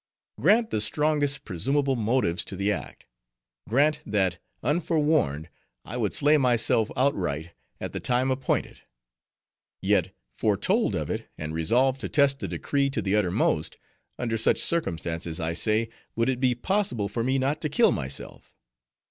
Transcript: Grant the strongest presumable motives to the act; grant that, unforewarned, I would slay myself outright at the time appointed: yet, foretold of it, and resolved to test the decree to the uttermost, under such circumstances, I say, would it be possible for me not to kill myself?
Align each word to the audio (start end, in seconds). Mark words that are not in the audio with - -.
Grant 0.39 0.71
the 0.71 0.81
strongest 0.81 1.45
presumable 1.45 1.95
motives 1.95 2.43
to 2.45 2.55
the 2.55 2.71
act; 2.71 3.05
grant 3.69 4.01
that, 4.03 4.39
unforewarned, 4.63 5.47
I 5.85 5.95
would 5.95 6.11
slay 6.11 6.37
myself 6.37 6.89
outright 6.97 7.53
at 7.79 7.93
the 7.93 7.99
time 7.99 8.31
appointed: 8.31 8.81
yet, 9.79 10.09
foretold 10.31 10.95
of 10.95 11.11
it, 11.11 11.27
and 11.37 11.53
resolved 11.53 12.01
to 12.01 12.09
test 12.09 12.39
the 12.39 12.47
decree 12.47 12.89
to 12.89 13.01
the 13.03 13.15
uttermost, 13.15 13.77
under 14.17 14.39
such 14.39 14.57
circumstances, 14.57 15.39
I 15.39 15.53
say, 15.53 15.87
would 16.15 16.29
it 16.29 16.39
be 16.39 16.55
possible 16.55 17.07
for 17.07 17.23
me 17.23 17.37
not 17.37 17.61
to 17.61 17.69
kill 17.69 17.91
myself? 17.91 18.55